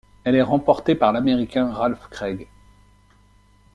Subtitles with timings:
[0.23, 2.47] Elle est remportée par l'Américain Ralph Craig.